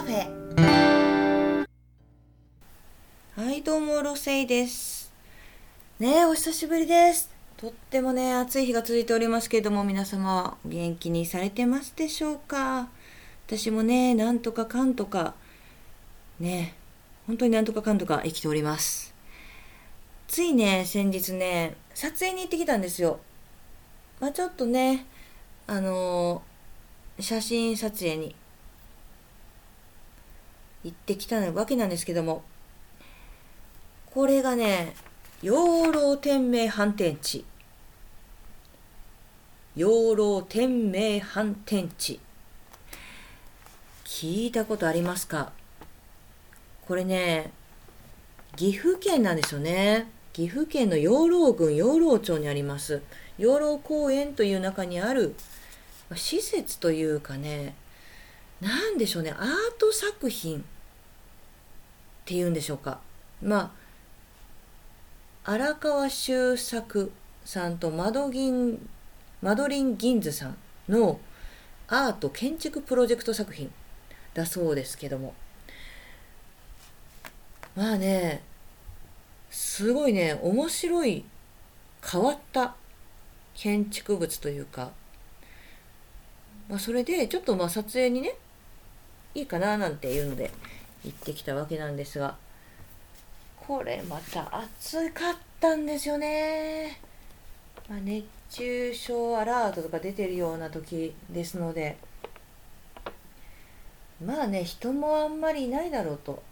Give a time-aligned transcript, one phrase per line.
[0.00, 1.66] カフェ。
[3.36, 5.12] はいどうもロセイです。
[5.98, 7.30] ねお久しぶりです。
[7.58, 12.88] とってもね暑い日が続いておりますけれども皆様元気にされてますでしょうか？
[13.46, 15.34] 私もねなんとかかんとか
[16.38, 16.74] ね
[17.26, 19.14] 本当になんとかかんとか生きております。
[20.28, 23.20] ついね先日ね撮影に行ってきたんですよ。
[24.18, 25.04] まあちょっとね
[25.66, 28.34] あのー、写真撮影に
[30.84, 32.42] 行ってきたわけなんですけども、
[34.06, 34.94] これがね、
[35.42, 37.44] 養老天明反転地。
[39.76, 42.20] 養老天明反転地。
[44.04, 45.52] 聞いたことありますか？
[46.86, 47.52] これね、
[48.56, 50.10] 岐阜県なんですよね。
[50.32, 53.02] 岐阜県の養老郡養老町にあります。
[53.38, 55.34] 養老公園という中にある
[56.14, 57.74] 施設というかね、
[58.60, 59.46] 何でしょうね、アー
[59.78, 60.62] ト作品っ
[62.24, 63.00] ていうんでしょうか。
[63.42, 63.74] ま
[65.44, 67.10] あ、荒川修作
[67.44, 68.88] さんとマドギン
[69.40, 70.56] マドリン・ギンズさん
[70.88, 71.18] の
[71.88, 73.72] アート建築プロジェクト作品
[74.34, 75.34] だそうですけども。
[77.74, 78.42] まあね、
[79.50, 81.24] すごいね、面白い、
[82.04, 82.76] 変わった
[83.54, 84.90] 建築物というか、
[86.68, 88.36] まあ、それでちょっとまあ撮影にね、
[89.34, 90.50] いいかななんていうので、
[91.04, 92.36] 行ってきたわけなんですが
[93.66, 96.98] これまた暑かったんですよね、
[97.88, 101.96] まあ、熱中症アラートとか出てるような時ですので
[104.24, 106.42] まあね人もあんまりいないだろうと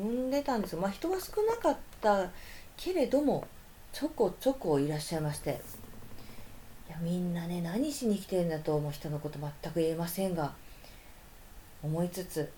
[0.00, 2.30] 踏んでたんですがまあ人は少なかった
[2.76, 3.46] けれども
[3.92, 5.60] ちょこちょこいらっしゃいまして
[6.88, 10.52] いやみんなね何しに来てるんだと思う人のこと全く言えませんが
[11.82, 12.50] 思いつつ。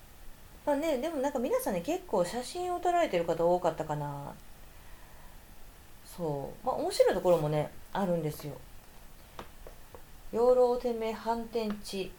[0.67, 4.33] まあねでもなんか皆さんね結構写真を撮られてる方多かったかな。
[6.05, 6.67] そう。
[6.67, 8.55] まあ面白いところもねあるんですよ。
[10.33, 12.11] 養老天命反転地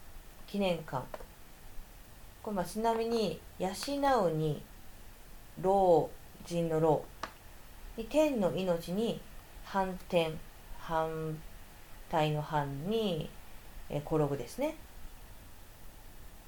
[0.47, 1.03] 記念館。
[2.43, 3.69] これまあちなみに養
[4.27, 4.61] うに
[5.61, 6.09] 老
[6.45, 7.03] 人の老。
[7.97, 9.21] に天の命に
[9.63, 10.33] 反転
[10.77, 11.37] 反
[12.09, 13.29] 対の反に、
[13.89, 14.75] え転ぶですね。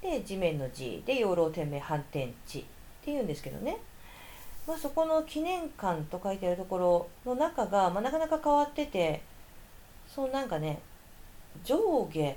[0.02, 2.64] で地面の字で養老天命反転地っ
[3.04, 3.78] ていうんですけどね、
[4.66, 9.22] まあ、そこの記念館と書いてあるところの中が、まあ、なかなか変わってて
[10.14, 10.80] そうなんかね
[11.64, 12.36] 上下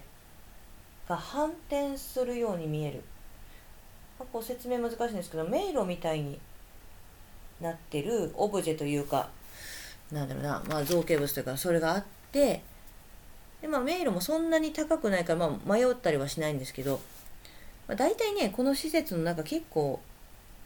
[1.07, 3.03] が反転するように見える、
[4.19, 6.39] まあ、こう説明難しいんですけど迷路みたいに
[7.59, 9.29] なってるオブジェというか
[10.11, 12.63] なんだろうな、まあ、造形物というかそれがあって
[13.61, 16.99] で、まあ、迷路もそんなに高くないから、まあ、迷ったりはしないんですけど
[17.87, 19.99] まあ、大体ねこの施設の中結構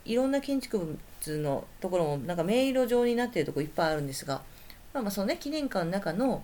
[0.06, 4.42] いろんな建築物のところもなんか迷路状になっているとこいっぱいあるんですが、
[4.94, 6.44] まあ、まあそのね記念館の中の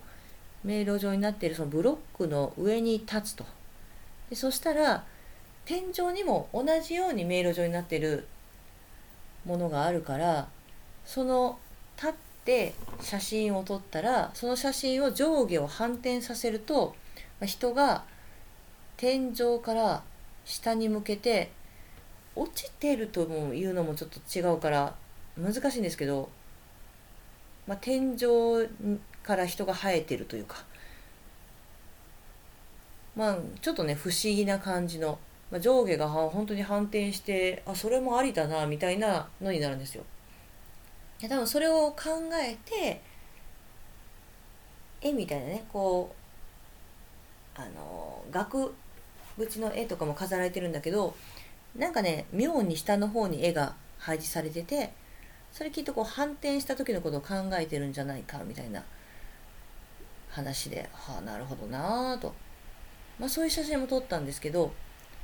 [0.64, 3.44] 迷路状になっているそのブロックの上に立つと。
[4.30, 5.04] でそしたら
[5.64, 8.26] 天井にも同じように迷路状になっている
[9.44, 10.48] ものがあるから
[11.04, 11.58] その
[11.96, 12.12] 立っ
[12.44, 16.94] て写真を撮ったらその写真を上下を反転させると
[17.40, 18.04] まあ人が
[18.96, 20.02] 天井から
[20.44, 21.50] 下に向けて
[22.34, 23.22] 落ちてると
[23.54, 24.94] いうのもちょっと違うから
[25.36, 26.28] 難しいんですけど、
[27.66, 28.18] まあ、天井
[29.22, 30.64] から人が生えてるというか
[33.14, 35.18] まあちょっとね不思議な感じの、
[35.50, 40.04] まあ、上下が本当に反転してあそれもありだなみたいなのになるんですよ。
[41.20, 41.98] いや多分それを考
[42.34, 43.00] えて
[45.00, 46.14] 絵みたいなねこ
[47.56, 48.74] うあの額
[49.38, 51.14] 縁の絵とかも飾られてるんだけど
[51.76, 54.92] なんかね妙に下の方に絵が配置されてて
[55.52, 58.82] それきっとこう反転した時のことを考えてるんじゃないかみたいな
[60.30, 62.34] 話ではあなるほどなぁと、
[63.18, 64.68] まあ、そういう写真も撮ったんですけど、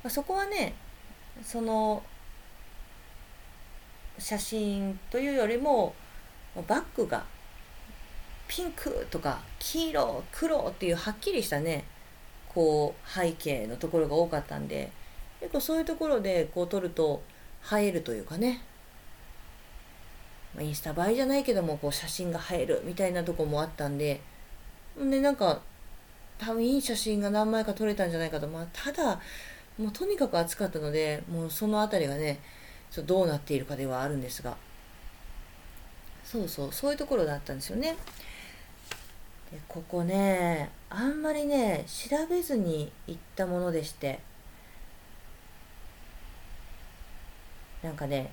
[0.02, 0.74] まあ、そこはね
[1.42, 2.02] その
[4.18, 5.94] 写真というよりも
[6.66, 7.24] バッグが
[8.48, 11.84] ピンクとか黄色黒っていうはっきりしたね
[12.58, 14.90] こう背景のところが多かったんで
[15.38, 17.22] 結構そういうところでこう撮ると
[17.72, 18.60] 映えるというかね、
[20.58, 24.20] インスタ映えじゃないけどもこう写真が映えるみたいなとこもあったんで
[24.98, 25.60] でなんか
[26.36, 28.48] 多分いい写真が何枚か撮れたんじゃないかと。
[28.48, 29.20] まあただ
[29.78, 32.40] もうとにかく暑かったのでもうその辺りがね
[32.90, 34.56] ちょどうなっているかではあるんですが。
[36.24, 37.94] そうそうそういうところだったんですよね。
[39.50, 44.20] でここねあんまりね調べずに行ったものでして。
[47.80, 48.32] なんかね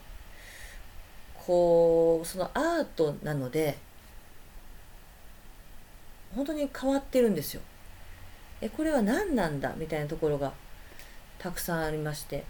[1.46, 3.78] こうそのアートなので
[6.36, 7.62] 本当に変わってるんですよ。
[8.60, 9.76] えこれは何なんだ？
[9.78, 10.52] みたいなところが
[11.38, 12.44] たくさんありまして、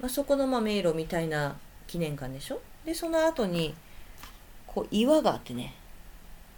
[0.00, 1.56] まあ、そこのまあ迷路みたいな
[1.88, 2.60] 記念館でしょ？
[2.84, 3.74] でその後に
[4.68, 5.74] こう岩があってね。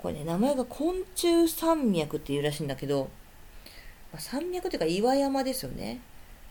[0.03, 3.09] これね名前が昆虫山脈っていうらしいんだけど、
[4.13, 6.01] まあ、山脈っていうか岩山ですよね。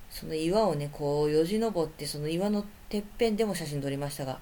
[0.10, 4.40] その岩をねこうよじ登ってその岩のてっぺんでも写真撮りましたが。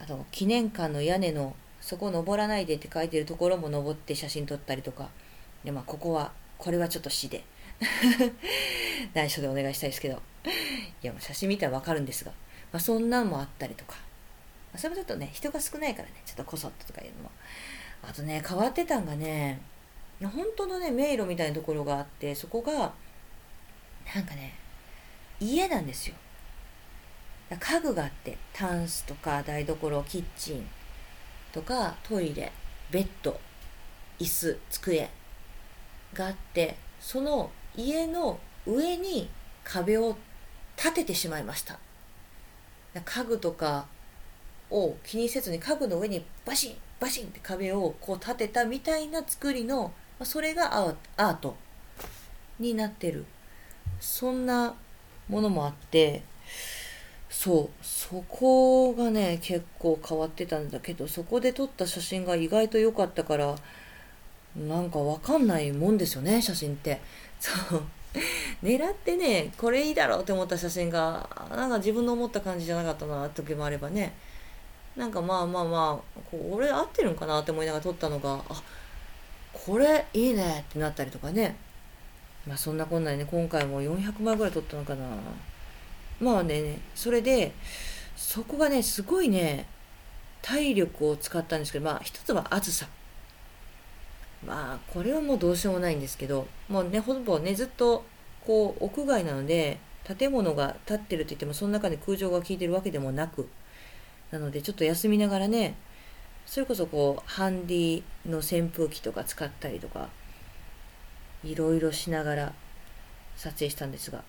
[0.00, 5.10] あと記念館の屋根のそこ登らないでって書いてるところも登って写真撮ったりとか。
[5.62, 7.44] でまあここはこれはちょっと市で。
[9.12, 10.22] 内緒でお願いしたいですけど。
[11.02, 12.32] いやもう写真見たらわかるんですが、
[12.72, 13.96] まあ、そんなんもあったりとか、
[14.76, 17.30] それもちょっとね人が少ないからねちょっとこそっととかいうのも。
[18.02, 19.60] あとね変わってたんがね
[20.20, 22.92] 本当のね迷路みたいなところがあってそこが
[24.14, 24.54] なんかね
[25.40, 26.14] 家なんですよ。
[27.50, 30.66] 家具があってタンスとか台所キッチン
[31.52, 32.52] とかトイレ
[32.90, 33.38] ベッド
[34.18, 35.08] 椅子机
[36.12, 39.28] があってその家の上に
[39.62, 40.16] 壁を
[40.76, 41.78] 立ててしまいました。
[43.04, 43.86] 家具とか
[44.70, 51.56] を気にせずに家具の上にバシンバシンって壁をこう立てたみたいな作りのそれがアート
[52.58, 53.24] になってる。
[54.00, 54.74] そんな
[55.28, 56.22] ものもあって
[57.30, 63.56] そうそこがね結構変わってたんだけどそこで撮った写真が意外と良かったから
[64.56, 67.00] なんかわかんないもんですよね写真って。
[67.40, 67.82] そう。
[68.62, 74.12] 狙ってねこれいいだろうって思った写真がなんか自分の思った感じじゃなかったな時もあればね。
[74.96, 78.62] なんかまあまあまあこれ合ってるんかなって思いながら撮ったのがあ
[79.52, 81.56] これいいねってなったりとかね。
[82.46, 85.06] まあそんなこんなでね今回も400枚ぐらい撮ったのかな。
[86.20, 87.52] まあねそれで
[88.16, 89.66] そこがねすごいね
[90.42, 92.86] 体力を使ったんですけどまあ一つは暑さ。
[94.46, 98.04] まあこれはもうどうしようもないんですけどもうねほぼねずっと
[98.46, 103.48] こう屋外なので建物が建ってるといってもその中で空調が効いてるわけでもなく
[104.34, 105.76] なのでちょっと休みながらね
[106.44, 110.08] それこそこうハンディの扇風機とか使ったりとか
[111.44, 112.52] いろいろしながら
[113.36, 114.24] 撮影したんですが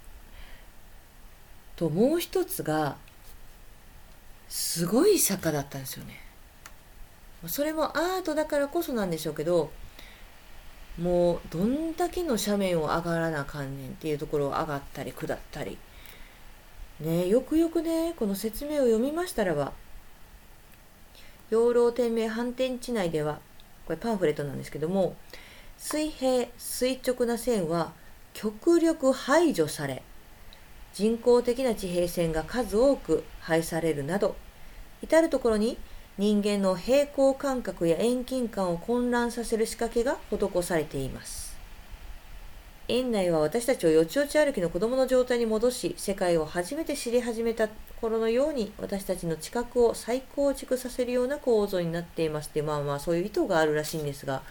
[1.76, 2.98] ともう一つが
[4.48, 6.22] すごい坂だったんですよね。
[7.48, 9.72] それもアートだからこそなんでしょうけど
[11.02, 15.80] もうどんだけの斜面を上がらなあかんねんっていうところを上がったり下ったり。
[17.00, 19.74] ねよくよくねこの説明を読みましたらば
[21.50, 23.40] 養老天命反転地内では
[23.86, 25.16] これパンフレットなんですけども
[25.78, 27.94] 水平垂直な線は
[28.34, 30.02] 極力排除され
[30.94, 34.36] 人工的な地平線が数多く配されるなど
[35.02, 35.78] 至る所に
[36.18, 41.45] 人間の平行感覚や遠近感を混乱させる仕掛けが施されています。
[42.88, 47.68] 園内は私たちをよちよち歩きの子供の状態に戻し世界を初めて知り始めた
[48.00, 54.44] 頃のように私たちの知覚を再構築させるような構造になっていますってまあまあそういう意図があるらしいんですが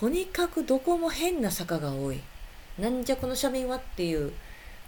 [0.00, 2.20] とにかくどこも変な坂が多い。
[2.78, 4.32] なんじゃこの斜面はっていう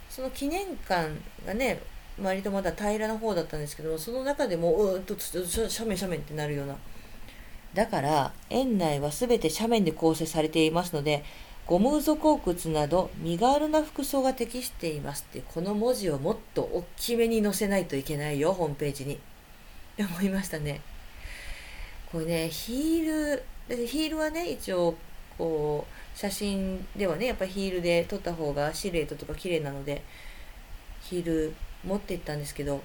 [0.09, 1.11] その記念館
[1.47, 1.81] がね
[2.21, 6.75] 割とまだ平らな方だったんですけどもその中でもうーんと斜面斜面ってなるような。
[7.75, 11.23] だから園内は全て斜面で構成されていますので
[11.67, 19.15] ゴム底靴など身軽な服装が適していますってこの文字をもっと大きめに載せないといけないよホームページに。
[19.15, 19.19] っ
[19.97, 20.81] て思いましたね。
[22.13, 24.95] これねヒールヒールはね一応
[25.37, 30.03] こう写真ではねやっぱりヒールで撮った方がシルエットとか綺麗なので
[31.01, 31.55] ヒール
[31.85, 32.81] 持っていったんですけど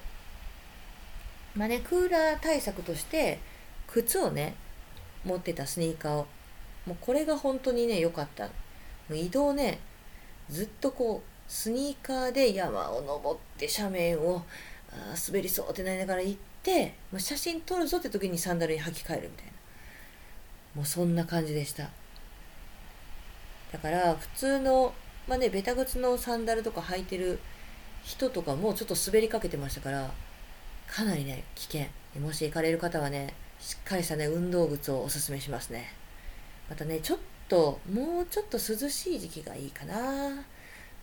[1.56, 3.40] まあねクーラー対策として
[3.86, 4.56] 靴をね
[5.24, 6.28] 持ってたスニーカーを。
[6.88, 8.50] もうこれが本当にね良かった。
[9.10, 9.80] 移動ね
[10.50, 14.44] ずっとこうスニーカーで山を登って斜面を
[14.92, 19.52] あ滑りそうってなりながら行ってもう写真撮るぞって時にサンダルに履き替えるみたいな。
[20.76, 21.90] もうそんな感じでした。
[23.72, 24.94] だから普通の
[25.28, 27.40] まあねベタ靴のサンダルとか履いてる
[28.04, 30.12] 人とかもちょっと滑りかけてましたから
[30.88, 31.86] かなりね危険。
[32.20, 35.94] もし行かれる方はねしっかりしたね運動靴をおすすめしますね。
[36.70, 37.20] またねちょっ
[37.52, 40.34] ともうちょっと涼しい時期がいいかなっ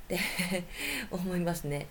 [0.08, 0.18] て
[1.10, 1.86] 思いますね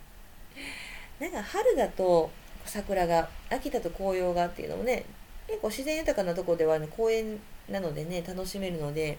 [1.20, 2.32] なんか春だと
[2.66, 5.06] 桜が秋だと紅葉がっていうのもね
[5.48, 9.18] 結構自然豊かなとこではね公園なのでね楽しめるので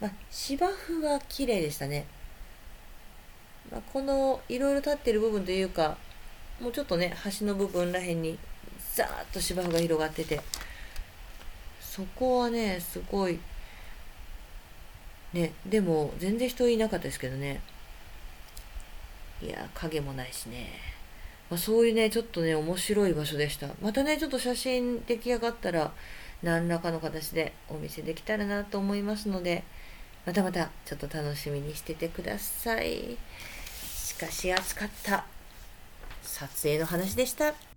[0.00, 2.06] まあ、芝生は綺麗でしたね。
[3.70, 5.96] まあ、このいろいろ立ってる部分というか
[6.60, 8.38] もうちょっとね端の部分らへんに
[8.94, 10.40] ザーッと芝生が広がってて
[11.80, 13.38] そこはねすごい
[15.34, 17.60] ねでも全然人いなかったですけどね。
[19.42, 20.70] いや影もないしね、
[21.50, 23.68] まあ、そういうねちょっとね面白い場所でした。
[23.82, 25.92] またねちょっと写真出来上がったら
[26.42, 29.64] 何らかの形でお見せできたらなと思いますので
[30.24, 33.18] またまたちょっと楽しみにしててください。
[33.76, 35.26] しかし暑かった。
[36.22, 37.73] 撮影の話でした。